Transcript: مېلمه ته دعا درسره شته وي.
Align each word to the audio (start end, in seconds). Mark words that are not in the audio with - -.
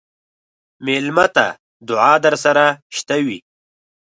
مېلمه 0.85 1.25
ته 1.35 1.45
دعا 1.87 2.13
درسره 2.25 2.65
شته 2.97 3.15
وي. 3.25 3.39